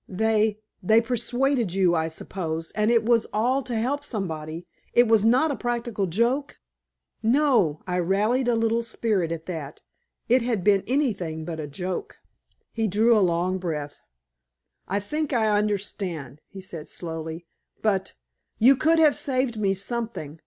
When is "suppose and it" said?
2.07-3.05